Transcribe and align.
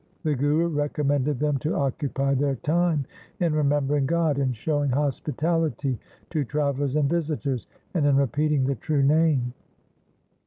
The 0.23 0.33
Guru 0.33 0.69
recommended 0.69 1.37
them 1.37 1.59
to 1.59 1.75
occupy 1.75 2.33
their 2.33 2.55
time 2.55 3.05
in 3.39 3.53
remembering 3.53 4.07
God, 4.07 4.39
in 4.39 4.51
showing 4.51 4.89
hospitality 4.89 5.99
to 6.31 6.43
travellers 6.43 6.95
and 6.95 7.07
visitors, 7.07 7.67
and 7.93 8.07
in 8.07 8.15
repeating 8.17 8.63
the 8.63 8.73
true 8.73 9.03
Name. 9.03 9.53